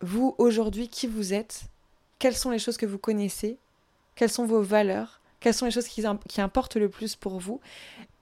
vous 0.00 0.34
aujourd'hui, 0.38 0.88
qui 0.88 1.06
vous 1.06 1.34
êtes, 1.34 1.64
quelles 2.18 2.36
sont 2.36 2.50
les 2.50 2.58
choses 2.58 2.76
que 2.76 2.86
vous 2.86 2.98
connaissez, 2.98 3.58
quelles 4.14 4.30
sont 4.30 4.46
vos 4.46 4.62
valeurs, 4.62 5.20
quelles 5.40 5.54
sont 5.54 5.64
les 5.64 5.72
choses 5.72 5.88
qui, 5.88 6.04
qui 6.28 6.40
importent 6.40 6.76
le 6.76 6.88
plus 6.88 7.16
pour 7.16 7.40
vous, 7.40 7.60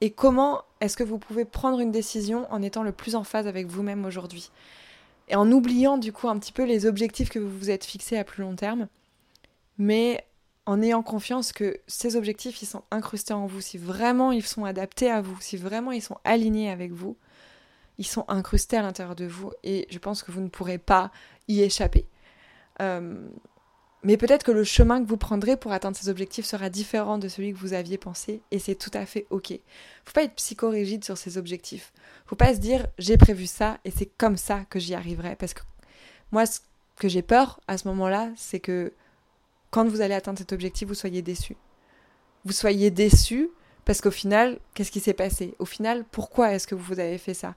et 0.01 0.09
comment 0.09 0.63
est-ce 0.81 0.97
que 0.97 1.03
vous 1.03 1.19
pouvez 1.19 1.45
prendre 1.45 1.79
une 1.79 1.91
décision 1.91 2.51
en 2.51 2.61
étant 2.61 2.83
le 2.83 2.91
plus 2.91 3.15
en 3.15 3.23
phase 3.23 3.47
avec 3.47 3.67
vous-même 3.67 4.05
aujourd'hui. 4.05 4.49
Et 5.29 5.35
en 5.35 5.51
oubliant 5.51 5.97
du 5.97 6.11
coup 6.11 6.27
un 6.27 6.37
petit 6.39 6.51
peu 6.51 6.65
les 6.65 6.85
objectifs 6.85 7.29
que 7.29 7.39
vous 7.39 7.57
vous 7.57 7.69
êtes 7.69 7.85
fixés 7.85 8.17
à 8.17 8.23
plus 8.23 8.41
long 8.41 8.55
terme, 8.55 8.87
mais 9.77 10.25
en 10.65 10.81
ayant 10.81 11.03
confiance 11.03 11.51
que 11.51 11.79
ces 11.87 12.15
objectifs, 12.15 12.61
ils 12.61 12.67
sont 12.67 12.83
incrustés 12.91 13.33
en 13.33 13.45
vous. 13.45 13.61
Si 13.61 13.77
vraiment 13.77 14.31
ils 14.31 14.45
sont 14.45 14.65
adaptés 14.65 15.09
à 15.09 15.21
vous, 15.21 15.37
si 15.41 15.57
vraiment 15.57 15.91
ils 15.91 16.01
sont 16.01 16.17
alignés 16.23 16.69
avec 16.69 16.91
vous, 16.91 17.17
ils 17.97 18.07
sont 18.07 18.25
incrustés 18.27 18.77
à 18.77 18.81
l'intérieur 18.81 19.15
de 19.15 19.25
vous 19.25 19.51
et 19.63 19.87
je 19.89 19.99
pense 19.99 20.23
que 20.23 20.31
vous 20.31 20.41
ne 20.41 20.49
pourrez 20.49 20.77
pas 20.77 21.11
y 21.47 21.61
échapper. 21.61 22.07
Euh, 22.81 23.27
mais 24.03 24.17
peut-être 24.17 24.43
que 24.43 24.51
le 24.51 24.63
chemin 24.63 25.01
que 25.01 25.07
vous 25.07 25.17
prendrez 25.17 25.55
pour 25.55 25.71
atteindre 25.71 25.95
ces 25.95 26.09
objectifs 26.09 26.45
sera 26.45 26.69
différent 26.69 27.17
de 27.17 27.27
celui 27.27 27.53
que 27.53 27.57
vous 27.57 27.73
aviez 27.73 27.97
pensé 27.97 28.41
et 28.51 28.59
c'est 28.59 28.75
tout 28.75 28.91
à 28.93 29.05
fait 29.05 29.27
ok. 29.29 29.53
Faut 30.05 30.13
pas 30.13 30.23
être 30.23 30.35
psychorigide 30.35 31.03
sur 31.05 31.17
ces 31.17 31.37
objectifs. 31.37 31.93
Faut 32.25 32.35
pas 32.35 32.53
se 32.53 32.59
dire 32.59 32.87
j'ai 32.97 33.17
prévu 33.17 33.47
ça 33.47 33.77
et 33.85 33.91
c'est 33.91 34.09
comme 34.17 34.37
ça 34.37 34.65
que 34.69 34.79
j'y 34.79 34.93
arriverai 34.93 35.35
parce 35.35 35.53
que 35.53 35.61
moi 36.31 36.45
ce 36.45 36.59
que 36.97 37.07
j'ai 37.07 37.21
peur 37.21 37.59
à 37.67 37.77
ce 37.77 37.87
moment-là, 37.87 38.29
c'est 38.35 38.59
que 38.59 38.93
quand 39.73 39.89
vous 39.89 40.01
allez 40.01 40.13
atteindre 40.13 40.37
cet 40.37 40.53
objectif, 40.53 40.87
vous 40.87 40.93
soyez 40.93 41.23
déçu. 41.23 41.57
Vous 42.45 42.51
soyez 42.51 42.91
déçu 42.91 43.49
parce 43.85 44.01
qu'au 44.01 44.11
final, 44.11 44.59
qu'est-ce 44.75 44.91
qui 44.91 44.99
s'est 44.99 45.15
passé? 45.15 45.55
Au 45.57 45.65
final, 45.65 46.05
pourquoi 46.11 46.53
est-ce 46.53 46.67
que 46.67 46.75
vous 46.75 46.99
avez 46.99 47.17
fait 47.17 47.33
ça? 47.33 47.55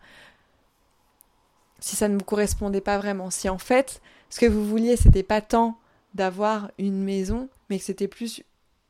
Si 1.78 1.94
ça 1.94 2.08
ne 2.08 2.16
vous 2.16 2.24
correspondait 2.24 2.80
pas 2.80 2.96
vraiment. 2.96 3.28
Si 3.28 3.50
en 3.50 3.58
fait, 3.58 4.00
ce 4.30 4.40
que 4.40 4.46
vous 4.46 4.64
vouliez, 4.64 4.96
c'était 4.96 5.22
pas 5.22 5.42
tant 5.42 5.78
d'avoir 6.14 6.70
une 6.78 7.04
maison, 7.04 7.50
mais 7.68 7.78
que 7.78 7.84
c'était 7.84 8.08
plus 8.08 8.42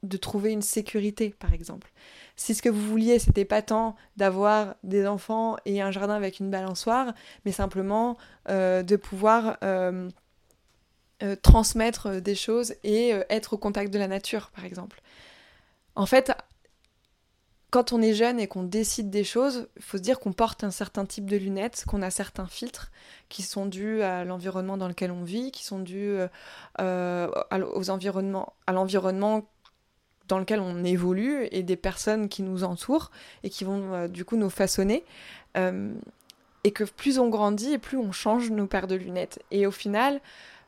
de 0.04 0.16
trouver 0.16 0.52
une 0.52 0.62
sécurité, 0.62 1.34
par 1.36 1.52
exemple. 1.52 1.90
Si 2.36 2.54
ce 2.54 2.62
que 2.62 2.68
vous 2.68 2.82
vouliez, 2.82 3.18
c'était 3.18 3.44
pas 3.44 3.60
tant 3.60 3.96
d'avoir 4.16 4.76
des 4.84 5.04
enfants 5.04 5.56
et 5.64 5.82
un 5.82 5.90
jardin 5.90 6.14
avec 6.14 6.38
une 6.38 6.50
balançoire, 6.52 7.12
mais 7.44 7.50
simplement 7.50 8.16
euh, 8.48 8.84
de 8.84 8.94
pouvoir 8.94 9.56
euh, 9.64 10.08
euh, 11.22 11.36
transmettre 11.36 12.20
des 12.20 12.34
choses 12.34 12.74
et 12.84 13.10
être 13.30 13.54
au 13.54 13.58
contact 13.58 13.92
de 13.92 13.98
la 13.98 14.08
nature, 14.08 14.50
par 14.50 14.64
exemple. 14.64 15.00
En 15.94 16.06
fait, 16.06 16.32
quand 17.70 17.92
on 17.92 18.00
est 18.00 18.14
jeune 18.14 18.38
et 18.38 18.46
qu'on 18.46 18.62
décide 18.62 19.10
des 19.10 19.24
choses, 19.24 19.68
il 19.76 19.82
faut 19.82 19.96
se 19.96 20.02
dire 20.02 20.20
qu'on 20.20 20.32
porte 20.32 20.62
un 20.64 20.70
certain 20.70 21.04
type 21.04 21.28
de 21.28 21.36
lunettes, 21.36 21.84
qu'on 21.86 22.02
a 22.02 22.10
certains 22.10 22.46
filtres 22.46 22.90
qui 23.28 23.42
sont 23.42 23.66
dus 23.66 24.02
à 24.02 24.24
l'environnement 24.24 24.76
dans 24.76 24.88
lequel 24.88 25.10
on 25.10 25.24
vit, 25.24 25.50
qui 25.50 25.64
sont 25.64 25.80
dus 25.80 26.16
euh, 26.80 27.28
aux 27.50 27.90
environnements, 27.90 28.54
à 28.66 28.72
l'environnement 28.72 29.46
dans 30.28 30.38
lequel 30.38 30.60
on 30.60 30.84
évolue 30.84 31.48
et 31.50 31.62
des 31.62 31.76
personnes 31.76 32.28
qui 32.28 32.42
nous 32.42 32.64
entourent 32.64 33.10
et 33.42 33.50
qui 33.50 33.64
vont 33.64 33.92
euh, 33.92 34.08
du 34.08 34.24
coup 34.24 34.36
nous 34.36 34.50
façonner. 34.50 35.04
Euh, 35.56 35.92
et 36.64 36.72
que 36.72 36.84
plus 36.84 37.18
on 37.18 37.28
grandit 37.28 37.74
et 37.74 37.78
plus 37.78 37.96
on 37.96 38.10
change 38.10 38.50
nos 38.50 38.66
paires 38.66 38.88
de 38.88 38.96
lunettes. 38.96 39.40
Et 39.52 39.66
au 39.66 39.70
final, 39.70 40.20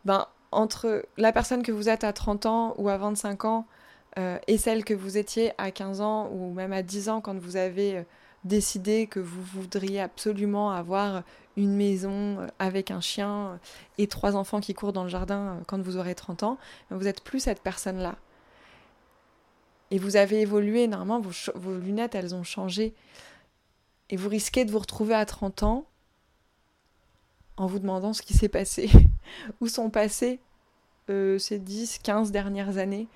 ben, 0.04 0.26
entre 0.52 1.04
la 1.16 1.32
personne 1.32 1.62
que 1.62 1.72
vous 1.72 1.88
êtes 1.88 2.04
à 2.04 2.12
30 2.12 2.46
ans 2.46 2.74
ou 2.78 2.88
à 2.88 2.96
25 2.96 3.44
ans, 3.44 3.66
euh, 4.18 4.38
et 4.46 4.58
celle 4.58 4.84
que 4.84 4.94
vous 4.94 5.16
étiez 5.16 5.52
à 5.58 5.70
15 5.70 6.00
ans 6.00 6.28
ou 6.32 6.52
même 6.52 6.72
à 6.72 6.82
10 6.82 7.08
ans 7.08 7.20
quand 7.20 7.38
vous 7.38 7.56
avez 7.56 7.98
euh, 7.98 8.02
décidé 8.44 9.06
que 9.06 9.20
vous 9.20 9.42
voudriez 9.42 10.00
absolument 10.00 10.70
avoir 10.70 11.22
une 11.56 11.76
maison 11.76 12.40
euh, 12.40 12.46
avec 12.58 12.90
un 12.90 13.00
chien 13.00 13.60
et 13.98 14.06
trois 14.06 14.34
enfants 14.34 14.60
qui 14.60 14.74
courent 14.74 14.92
dans 14.92 15.04
le 15.04 15.08
jardin 15.08 15.60
quand 15.66 15.80
vous 15.80 15.96
aurez 15.98 16.14
30 16.14 16.42
ans, 16.42 16.58
vous 16.90 17.04
n'êtes 17.04 17.22
plus 17.22 17.40
cette 17.40 17.62
personne-là. 17.62 18.16
Et 19.90 19.98
vous 19.98 20.16
avez 20.16 20.40
évolué, 20.40 20.86
normalement, 20.86 21.20
vos, 21.20 21.32
vos, 21.54 21.78
lunettes, 21.78 22.14
elles 22.14 22.34
ont 22.34 22.42
changé. 22.42 22.94
Et 24.10 24.16
vous 24.16 24.28
risquez 24.28 24.64
de 24.66 24.70
vous 24.70 24.78
retrouver 24.78 25.14
à 25.14 25.24
30 25.24 25.62
ans 25.62 25.86
en 27.56 27.66
vous 27.66 27.78
demandant 27.78 28.12
ce 28.12 28.22
qui 28.22 28.34
s'est 28.34 28.48
passé, 28.48 28.90
où 29.60 29.68
sont 29.68 29.90
passées 29.90 30.40
ces 31.08 31.58
10, 31.58 32.00
15 32.02 32.32
dernières 32.32 32.78
années 32.78 33.08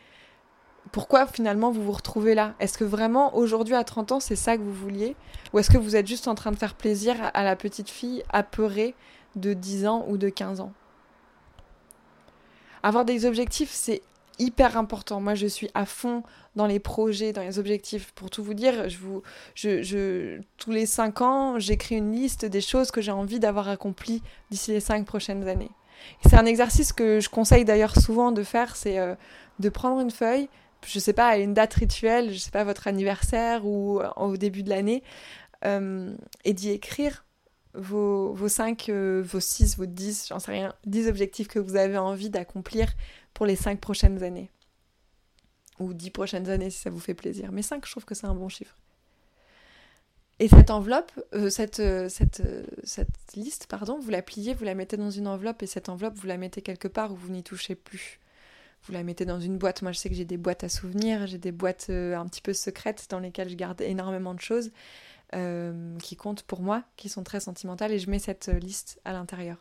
pourquoi 0.90 1.26
finalement 1.26 1.70
vous 1.70 1.82
vous 1.82 1.92
retrouvez 1.92 2.34
là? 2.34 2.54
Est-ce 2.58 2.76
que 2.76 2.84
vraiment 2.84 3.36
aujourd'hui 3.36 3.74
à 3.74 3.84
30 3.84 4.12
ans 4.12 4.20
c'est 4.20 4.36
ça 4.36 4.56
que 4.56 4.62
vous 4.62 4.74
vouliez? 4.74 5.14
Ou 5.52 5.58
est-ce 5.58 5.70
que 5.70 5.78
vous 5.78 5.96
êtes 5.96 6.06
juste 6.06 6.28
en 6.28 6.34
train 6.34 6.50
de 6.50 6.56
faire 6.56 6.74
plaisir 6.74 7.14
à 7.32 7.44
la 7.44 7.56
petite 7.56 7.88
fille 7.88 8.22
apeurée 8.30 8.94
de 9.36 9.54
10 9.54 9.86
ans 9.86 10.04
ou 10.08 10.18
de 10.18 10.28
15 10.28 10.60
ans? 10.60 10.72
Avoir 12.82 13.04
des 13.04 13.26
objectifs 13.26 13.70
c'est 13.70 14.02
hyper 14.38 14.76
important. 14.76 15.20
Moi 15.20 15.34
je 15.34 15.46
suis 15.46 15.70
à 15.72 15.86
fond 15.86 16.24
dans 16.56 16.66
les 16.66 16.80
projets, 16.80 17.32
dans 17.32 17.42
les 17.42 17.58
objectifs. 17.58 18.12
Pour 18.12 18.28
tout 18.28 18.42
vous 18.42 18.54
dire, 18.54 18.86
tous 19.54 20.70
les 20.70 20.86
5 20.86 21.20
ans 21.20 21.58
j'écris 21.58 21.96
une 21.96 22.12
liste 22.12 22.44
des 22.44 22.60
choses 22.60 22.90
que 22.90 23.00
j'ai 23.00 23.12
envie 23.12 23.38
d'avoir 23.38 23.68
accomplies 23.68 24.22
d'ici 24.50 24.72
les 24.72 24.80
5 24.80 25.06
prochaines 25.06 25.48
années. 25.48 25.70
C'est 26.26 26.36
un 26.36 26.46
exercice 26.46 26.92
que 26.92 27.20
je 27.20 27.28
conseille 27.28 27.64
d'ailleurs 27.64 27.96
souvent 27.96 28.32
de 28.32 28.42
faire, 28.42 28.76
c'est 28.76 28.98
euh, 28.98 29.14
de 29.58 29.68
prendre 29.68 30.00
une 30.00 30.10
feuille, 30.10 30.48
je 30.86 30.98
sais 30.98 31.12
pas, 31.12 31.28
à 31.28 31.36
une 31.36 31.54
date 31.54 31.74
rituelle, 31.74 32.32
je 32.32 32.38
sais 32.38 32.50
pas, 32.50 32.64
votre 32.64 32.86
anniversaire 32.86 33.66
ou 33.66 34.00
euh, 34.00 34.10
au 34.16 34.36
début 34.36 34.62
de 34.62 34.70
l'année, 34.70 35.02
euh, 35.64 36.14
et 36.44 36.52
d'y 36.52 36.70
écrire 36.70 37.24
vos, 37.74 38.32
vos 38.34 38.48
5, 38.48 38.88
euh, 38.88 39.22
vos 39.24 39.40
6, 39.40 39.78
vos 39.78 39.86
10, 39.86 40.28
j'en 40.28 40.38
sais 40.38 40.52
rien, 40.52 40.74
10 40.86 41.08
objectifs 41.08 41.48
que 41.48 41.58
vous 41.58 41.76
avez 41.76 41.98
envie 41.98 42.30
d'accomplir 42.30 42.92
pour 43.32 43.46
les 43.46 43.56
5 43.56 43.80
prochaines 43.80 44.22
années. 44.22 44.50
Ou 45.78 45.94
10 45.94 46.10
prochaines 46.10 46.48
années 46.48 46.70
si 46.70 46.78
ça 46.78 46.90
vous 46.90 47.00
fait 47.00 47.14
plaisir. 47.14 47.50
Mais 47.50 47.62
5, 47.62 47.84
je 47.86 47.90
trouve 47.90 48.04
que 48.04 48.14
c'est 48.14 48.26
un 48.26 48.34
bon 48.34 48.48
chiffre. 48.48 48.76
Et 50.42 50.48
cette 50.48 50.70
enveloppe, 50.70 51.12
cette, 51.50 51.80
cette, 52.08 52.42
cette 52.82 53.36
liste, 53.36 53.68
pardon, 53.68 54.00
vous 54.00 54.10
la 54.10 54.22
pliez, 54.22 54.54
vous 54.54 54.64
la 54.64 54.74
mettez 54.74 54.96
dans 54.96 55.10
une 55.10 55.28
enveloppe 55.28 55.62
et 55.62 55.68
cette 55.68 55.88
enveloppe, 55.88 56.14
vous 56.16 56.26
la 56.26 56.36
mettez 56.36 56.62
quelque 56.62 56.88
part 56.88 57.12
où 57.12 57.14
vous 57.14 57.30
n'y 57.30 57.44
touchez 57.44 57.76
plus 57.76 58.18
vous 58.84 58.92
la 58.92 59.02
mettez 59.02 59.24
dans 59.24 59.40
une 59.40 59.58
boîte. 59.58 59.82
Moi, 59.82 59.92
je 59.92 59.98
sais 59.98 60.08
que 60.08 60.14
j'ai 60.14 60.24
des 60.24 60.36
boîtes 60.36 60.64
à 60.64 60.68
souvenirs, 60.68 61.26
j'ai 61.26 61.38
des 61.38 61.52
boîtes 61.52 61.86
euh, 61.90 62.16
un 62.16 62.26
petit 62.26 62.42
peu 62.42 62.52
secrètes 62.52 63.06
dans 63.10 63.20
lesquelles 63.20 63.48
je 63.48 63.54
garde 63.54 63.80
énormément 63.80 64.34
de 64.34 64.40
choses 64.40 64.72
euh, 65.34 65.96
qui 65.98 66.16
comptent 66.16 66.42
pour 66.42 66.60
moi, 66.60 66.82
qui 66.96 67.08
sont 67.08 67.22
très 67.22 67.40
sentimentales, 67.40 67.92
et 67.92 67.98
je 67.98 68.10
mets 68.10 68.18
cette 68.18 68.48
euh, 68.48 68.58
liste 68.58 69.00
à 69.04 69.12
l'intérieur. 69.12 69.58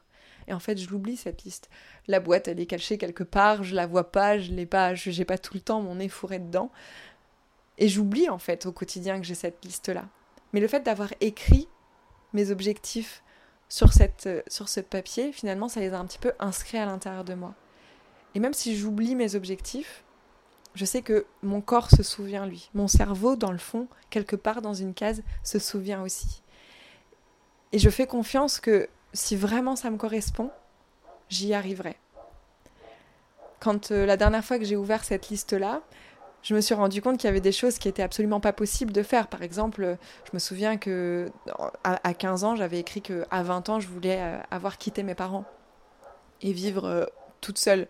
Et 0.47 0.53
en 0.53 0.59
fait, 0.59 0.77
je 0.77 0.89
l'oublie 0.89 1.17
cette 1.17 1.43
liste. 1.43 1.69
La 2.07 2.19
boîte, 2.19 2.47
elle 2.47 2.59
est 2.59 2.65
cachée 2.65 2.97
quelque 2.97 3.23
part, 3.23 3.63
je 3.63 3.75
la 3.75 3.85
vois 3.85 4.11
pas, 4.11 4.39
je 4.39 4.51
l'ai 4.51 4.65
pas, 4.65 4.93
pas 5.27 5.38
tout 5.38 5.53
le 5.53 5.61
temps 5.61 5.81
mon 5.81 5.95
nez 5.95 6.09
fourré 6.09 6.39
dedans. 6.39 6.71
Et 7.77 7.88
j'oublie 7.88 8.27
en 8.27 8.39
fait 8.39 8.65
au 8.65 8.71
quotidien 8.71 9.19
que 9.19 9.25
j'ai 9.25 9.35
cette 9.35 9.63
liste-là. 9.63 10.07
Mais 10.53 10.60
le 10.60 10.67
fait 10.67 10.81
d'avoir 10.81 11.13
écrit 11.22 11.67
mes 12.34 12.51
objectifs 12.51 13.24
sur, 13.70 13.93
cette, 13.93 14.29
sur 14.48 14.70
ce 14.70 14.79
papier, 14.79 15.31
finalement, 15.31 15.70
ça 15.70 15.79
les 15.79 15.93
a 15.93 16.00
un 16.00 16.05
petit 16.05 16.20
peu 16.20 16.34
inscrits 16.39 16.77
à 16.77 16.86
l'intérieur 16.86 17.24
de 17.24 17.34
moi. 17.34 17.55
Et 18.36 18.39
même 18.39 18.53
si 18.53 18.75
j'oublie 18.75 19.15
mes 19.15 19.36
objectifs, 19.36 20.03
je 20.74 20.86
sais 20.86 21.01
que 21.01 21.25
mon 21.41 21.62
corps 21.62 21.89
se 21.89 22.03
souvient 22.03 22.46
lui. 22.46 22.70
Mon 22.74 22.88
cerveau, 22.88 23.36
dans 23.36 23.51
le 23.51 23.58
fond, 23.58 23.88
quelque 24.10 24.36
part 24.36 24.62
dans 24.62 24.74
une 24.74 24.93
case, 24.93 25.22
se 25.43 25.60
souvient 25.60 26.01
aussi. 26.01 26.41
Et 27.74 27.79
je 27.79 27.89
fais 27.89 28.08
confiance 28.08 28.60
que 28.60 28.89
si 29.13 29.36
vraiment 29.36 29.75
ça 29.75 29.89
me 29.89 29.98
correspond, 29.98 30.50
j'y 31.29 31.53
arriverai. 31.53 31.98
Quand 33.60 33.91
euh, 33.91 34.05
la 34.05 34.17
dernière 34.17 34.43
fois 34.43 34.60
que 34.60 34.65
j'ai 34.65 34.75
ouvert 34.75 35.03
cette 35.03 35.29
liste-là, 35.29 35.81
je 36.43 36.55
me 36.55 36.62
suis 36.62 36.74
rendu 36.74 37.01
compte 37.01 37.17
qu'il 37.17 37.27
y 37.27 37.29
avait 37.29 37.41
des 37.41 37.51
choses 37.51 37.77
qui 37.77 37.88
étaient 37.88 38.01
absolument 38.01 38.39
pas 38.39 38.53
possibles 38.53 38.91
de 38.91 39.03
faire. 39.03 39.27
Par 39.27 39.43
exemple, 39.43 39.98
je 40.25 40.29
me 40.33 40.39
souviens 40.39 40.77
que 40.77 41.29
à 41.83 42.13
15 42.13 42.43
ans, 42.43 42.55
j'avais 42.55 42.79
écrit 42.79 43.01
que 43.01 43.25
à 43.29 43.43
20 43.43 43.69
ans, 43.69 43.79
je 43.79 43.88
voulais 43.88 44.17
euh, 44.19 44.38
avoir 44.50 44.77
quitté 44.77 45.03
mes 45.03 45.15
parents 45.15 45.45
et 46.41 46.51
vivre 46.51 46.86
euh, 46.86 47.05
toute 47.41 47.60
seule. 47.60 47.88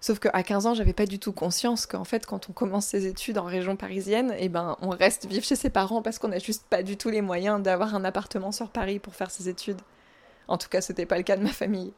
Sauf 0.00 0.18
qu'à 0.18 0.42
15 0.42 0.66
ans, 0.66 0.74
j'avais 0.74 0.94
pas 0.94 1.04
du 1.04 1.18
tout 1.18 1.32
conscience 1.32 1.84
qu'en 1.84 2.04
fait, 2.04 2.24
quand 2.24 2.48
on 2.48 2.52
commence 2.52 2.86
ses 2.86 3.06
études 3.06 3.36
en 3.36 3.44
région 3.44 3.76
parisienne, 3.76 4.34
eh 4.38 4.48
ben, 4.48 4.76
on 4.80 4.90
reste 4.90 5.26
vivre 5.26 5.44
chez 5.44 5.56
ses 5.56 5.68
parents 5.68 6.00
parce 6.00 6.18
qu'on 6.18 6.28
n'a 6.28 6.38
juste 6.38 6.64
pas 6.70 6.82
du 6.82 6.96
tout 6.96 7.10
les 7.10 7.20
moyens 7.20 7.60
d'avoir 7.62 7.94
un 7.94 8.04
appartement 8.04 8.50
sur 8.50 8.70
Paris 8.70 8.98
pour 8.98 9.14
faire 9.14 9.30
ses 9.30 9.48
études. 9.48 9.80
En 10.48 10.56
tout 10.56 10.68
cas, 10.68 10.80
c'était 10.80 11.06
pas 11.06 11.18
le 11.18 11.22
cas 11.22 11.36
de 11.36 11.42
ma 11.42 11.50
famille. 11.50 11.92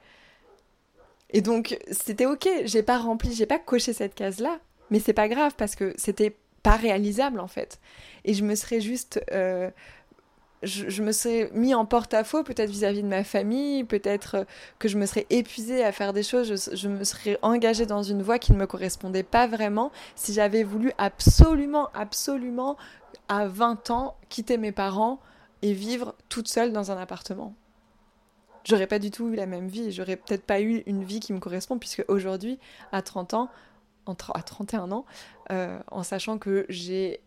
Et 1.30 1.42
donc, 1.42 1.78
c'était 1.90 2.26
ok, 2.26 2.48
j'ai 2.64 2.82
pas 2.82 2.98
rempli, 2.98 3.32
j'ai 3.34 3.46
pas 3.46 3.58
coché 3.58 3.92
cette 3.92 4.14
case-là, 4.14 4.58
mais 4.92 5.00
c'est 5.00 5.14
pas 5.14 5.28
grave 5.28 5.54
parce 5.56 5.74
que 5.74 5.94
c'était 5.96 6.36
pas 6.62 6.76
réalisable 6.76 7.40
en 7.40 7.48
fait. 7.48 7.80
Et 8.24 8.34
je 8.34 8.44
me 8.44 8.54
serais 8.54 8.80
juste 8.80 9.20
euh, 9.32 9.70
je, 10.62 11.02
me 11.02 11.12
serais 11.12 11.50
mis 11.54 11.74
en 11.74 11.84
porte-à-faux 11.84 12.44
peut-être 12.44 12.70
vis-à-vis 12.70 13.02
de 13.02 13.08
ma 13.08 13.24
famille, 13.24 13.84
peut-être 13.84 14.36
euh, 14.36 14.44
que 14.78 14.86
je 14.86 14.96
me 14.96 15.06
serais 15.06 15.26
épuisée 15.30 15.82
à 15.82 15.92
faire 15.92 16.12
des 16.12 16.22
choses, 16.22 16.70
je, 16.72 16.88
me 16.88 17.02
serais 17.04 17.38
engagée 17.42 17.86
dans 17.86 18.02
une 18.02 18.22
voie 18.22 18.38
qui 18.38 18.52
ne 18.52 18.58
me 18.58 18.66
correspondait 18.66 19.24
pas 19.24 19.46
vraiment 19.46 19.90
si 20.14 20.32
j'avais 20.32 20.62
voulu 20.62 20.92
absolument, 20.98 21.88
absolument, 21.94 22.76
à 23.28 23.46
20 23.46 23.90
ans, 23.90 24.14
quitter 24.28 24.56
mes 24.56 24.72
parents 24.72 25.18
et 25.62 25.72
vivre 25.72 26.14
toute 26.28 26.48
seule 26.48 26.72
dans 26.72 26.92
un 26.92 26.96
appartement. 26.96 27.54
J'aurais 28.64 28.86
pas 28.86 29.00
du 29.00 29.10
tout 29.10 29.30
eu 29.30 29.34
la 29.34 29.46
même 29.46 29.66
vie, 29.66 29.90
j'aurais 29.90 30.16
peut-être 30.16 30.44
pas 30.44 30.60
eu 30.60 30.84
une 30.86 31.02
vie 31.02 31.18
qui 31.18 31.32
me 31.32 31.40
correspond, 31.40 31.78
puisque 31.78 32.04
aujourd'hui, 32.06 32.60
à 32.92 33.02
30 33.02 33.34
ans, 33.34 33.48
à 34.06 34.42
31 34.42 34.92
ans, 34.92 35.04
euh, 35.50 35.78
en 35.90 36.02
sachant 36.02 36.38
que 36.38 36.66
j'ai 36.68 37.20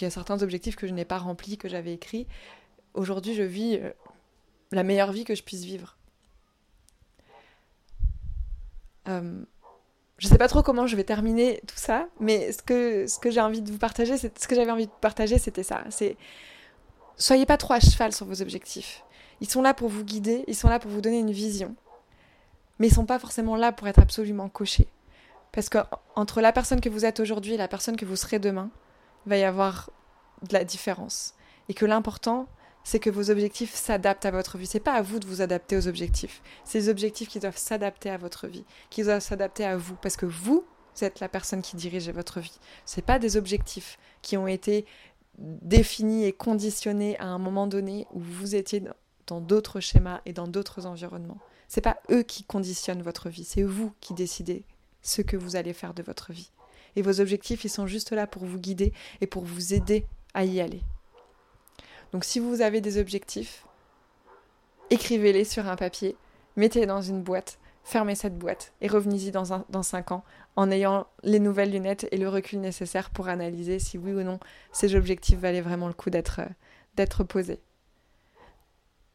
il 0.00 0.02
y 0.02 0.06
a 0.06 0.10
certains 0.10 0.42
objectifs 0.42 0.76
que 0.76 0.86
je 0.86 0.92
n'ai 0.92 1.04
pas 1.04 1.18
remplis, 1.18 1.56
que 1.56 1.68
j'avais 1.68 1.94
écrits, 1.94 2.26
aujourd'hui 2.94 3.34
je 3.34 3.42
vis 3.42 3.78
euh, 3.80 3.90
la 4.70 4.82
meilleure 4.82 5.12
vie 5.12 5.24
que 5.24 5.34
je 5.34 5.42
puisse 5.42 5.64
vivre. 5.64 5.96
Euh, 9.08 9.42
je 10.18 10.28
sais 10.28 10.36
pas 10.36 10.48
trop 10.48 10.62
comment 10.62 10.86
je 10.86 10.96
vais 10.96 11.04
terminer 11.04 11.62
tout 11.66 11.76
ça, 11.76 12.08
mais 12.20 12.52
ce 12.52 12.62
que, 12.62 13.06
ce 13.06 13.18
que 13.18 13.30
j'ai 13.30 13.40
envie 13.40 13.62
de 13.62 13.70
vous 13.70 13.78
partager, 13.78 14.18
ce 14.18 14.26
que 14.26 14.54
j'avais 14.54 14.70
envie 14.70 14.86
de 14.86 14.92
partager, 15.00 15.38
c'était 15.38 15.62
ça. 15.62 15.84
C'est 15.90 16.16
soyez 17.16 17.46
pas 17.46 17.56
trop 17.56 17.74
à 17.74 17.80
cheval 17.80 18.12
sur 18.12 18.26
vos 18.26 18.42
objectifs. 18.42 19.04
Ils 19.40 19.48
sont 19.48 19.62
là 19.62 19.74
pour 19.74 19.88
vous 19.88 20.04
guider, 20.04 20.44
ils 20.48 20.56
sont 20.56 20.68
là 20.68 20.78
pour 20.78 20.90
vous 20.90 21.00
donner 21.00 21.20
une 21.20 21.30
vision, 21.30 21.74
mais 22.78 22.88
ils 22.88 22.94
sont 22.94 23.06
pas 23.06 23.18
forcément 23.18 23.56
là 23.56 23.72
pour 23.72 23.86
être 23.88 24.00
absolument 24.00 24.48
cochés. 24.48 24.88
Parce 25.52 25.68
que 25.68 25.78
entre 26.14 26.40
la 26.40 26.52
personne 26.52 26.80
que 26.80 26.88
vous 26.88 27.04
êtes 27.04 27.20
aujourd'hui 27.20 27.54
et 27.54 27.56
la 27.56 27.68
personne 27.68 27.96
que 27.96 28.04
vous 28.04 28.16
serez 28.16 28.38
demain, 28.38 28.70
il 29.26 29.30
va 29.30 29.38
y 29.38 29.44
avoir 29.44 29.90
de 30.42 30.52
la 30.52 30.64
différence. 30.64 31.34
Et 31.68 31.74
que 31.74 31.86
l'important, 31.86 32.48
c'est 32.84 32.98
que 32.98 33.10
vos 33.10 33.30
objectifs 33.30 33.74
s'adaptent 33.74 34.24
à 34.24 34.30
votre 34.30 34.56
vie. 34.56 34.66
C'est 34.66 34.80
pas 34.80 34.94
à 34.94 35.02
vous 35.02 35.18
de 35.18 35.26
vous 35.26 35.42
adapter 35.42 35.76
aux 35.76 35.88
objectifs. 35.88 36.42
C'est 36.64 36.78
les 36.78 36.88
objectifs 36.88 37.28
qui 37.28 37.40
doivent 37.40 37.58
s'adapter 37.58 38.10
à 38.10 38.16
votre 38.16 38.46
vie, 38.46 38.64
qui 38.90 39.02
doivent 39.02 39.20
s'adapter 39.20 39.64
à 39.64 39.76
vous, 39.76 39.94
parce 39.96 40.16
que 40.16 40.26
vous, 40.26 40.64
êtes 41.02 41.20
la 41.20 41.28
personne 41.28 41.62
qui 41.62 41.76
dirige 41.76 42.08
votre 42.10 42.40
vie. 42.40 42.58
C'est 42.84 43.04
pas 43.04 43.18
des 43.18 43.36
objectifs 43.36 43.98
qui 44.22 44.36
ont 44.36 44.48
été 44.48 44.86
définis 45.38 46.24
et 46.24 46.32
conditionnés 46.32 47.18
à 47.18 47.26
un 47.26 47.38
moment 47.38 47.66
donné 47.66 48.06
où 48.12 48.20
vous 48.20 48.56
étiez 48.56 48.82
dans 49.26 49.40
d'autres 49.40 49.80
schémas 49.80 50.20
et 50.26 50.32
dans 50.32 50.48
d'autres 50.48 50.86
environnements. 50.86 51.38
C'est 51.68 51.82
pas 51.82 51.98
eux 52.10 52.22
qui 52.22 52.42
conditionnent 52.44 53.02
votre 53.02 53.28
vie, 53.28 53.44
c'est 53.44 53.62
vous 53.62 53.92
qui 54.00 54.14
décidez 54.14 54.64
ce 55.02 55.22
que 55.22 55.36
vous 55.36 55.56
allez 55.56 55.72
faire 55.72 55.94
de 55.94 56.02
votre 56.02 56.32
vie. 56.32 56.50
Et 56.96 57.02
vos 57.02 57.20
objectifs, 57.20 57.64
ils 57.64 57.70
sont 57.70 57.86
juste 57.86 58.12
là 58.12 58.26
pour 58.26 58.44
vous 58.44 58.58
guider 58.58 58.92
et 59.20 59.26
pour 59.26 59.44
vous 59.44 59.74
aider 59.74 60.06
à 60.34 60.44
y 60.44 60.60
aller. 60.60 60.82
Donc 62.12 62.24
si 62.24 62.38
vous 62.38 62.60
avez 62.60 62.80
des 62.80 62.98
objectifs, 62.98 63.64
écrivez-les 64.90 65.44
sur 65.44 65.68
un 65.68 65.76
papier, 65.76 66.16
mettez-les 66.56 66.86
dans 66.86 67.02
une 67.02 67.22
boîte, 67.22 67.58
fermez 67.84 68.14
cette 68.14 68.38
boîte 68.38 68.72
et 68.80 68.88
revenez-y 68.88 69.30
dans, 69.30 69.64
dans 69.68 69.82
5 69.82 70.12
ans 70.12 70.24
en 70.56 70.70
ayant 70.70 71.06
les 71.22 71.38
nouvelles 71.38 71.70
lunettes 71.70 72.08
et 72.10 72.16
le 72.16 72.28
recul 72.28 72.60
nécessaire 72.60 73.10
pour 73.10 73.28
analyser 73.28 73.78
si 73.78 73.98
oui 73.98 74.12
ou 74.12 74.22
non 74.22 74.40
ces 74.72 74.94
objectifs 74.94 75.38
valaient 75.38 75.60
vraiment 75.60 75.88
le 75.88 75.94
coup 75.94 76.10
d'être 76.10 76.40
d'être 76.96 77.22
posés. 77.22 77.60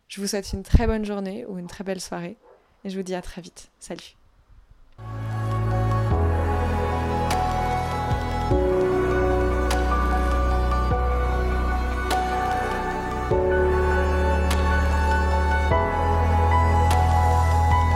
Je 0.08 0.22
vous 0.22 0.28
souhaite 0.28 0.54
une 0.54 0.64
très 0.64 0.88
bonne 0.88 1.06
journée 1.06 1.46
ou 1.48 1.58
une 1.58 1.68
très 1.68 1.84
belle 1.84 2.02
soirée 2.02 2.38
et 2.84 2.90
je 2.90 2.98
vous 2.98 3.04
dis 3.04 3.16
à 3.16 3.22
très 3.22 3.42
vite. 3.42 3.72
Salut 3.80 4.23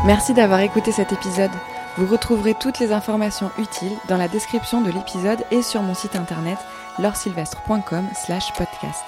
Merci 0.07 0.33
d'avoir 0.33 0.61
écouté 0.61 0.93
cet 0.93 1.11
épisode. 1.11 1.51
Vous 1.97 2.05
retrouverez 2.05 2.53
toutes 2.53 2.79
les 2.79 2.93
informations 2.93 3.51
utiles 3.59 3.91
dans 4.07 4.15
la 4.15 4.29
description 4.29 4.79
de 4.79 4.89
l'épisode 4.89 5.43
et 5.51 5.61
sur 5.61 5.81
mon 5.81 5.93
site 5.93 6.15
internet 6.15 6.57
lorsilvestre.com 6.97 8.07
slash 8.13 8.53
podcast. 8.53 9.03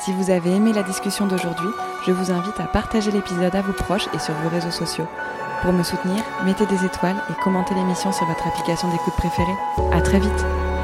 Si 0.00 0.12
vous 0.12 0.28
avez 0.28 0.50
aimé 0.50 0.72
la 0.72 0.82
discussion 0.82 1.28
d'aujourd'hui, 1.28 1.68
je 2.04 2.10
vous 2.10 2.32
invite 2.32 2.58
à 2.58 2.64
partager 2.64 3.12
l'épisode 3.12 3.54
à 3.54 3.62
vos 3.62 3.74
proches 3.74 4.08
et 4.12 4.18
sur 4.18 4.34
vos 4.42 4.48
réseaux 4.48 4.72
sociaux. 4.72 5.06
Pour 5.62 5.72
me 5.72 5.84
soutenir, 5.84 6.20
mettez 6.44 6.66
des 6.66 6.84
étoiles 6.84 7.22
et 7.30 7.42
commentez 7.44 7.76
l'émission 7.76 8.10
sur 8.10 8.26
votre 8.26 8.48
application 8.48 8.90
d'écoute 8.90 9.14
préférée. 9.14 9.56
À 9.92 10.00
très 10.00 10.18
vite! 10.18 10.79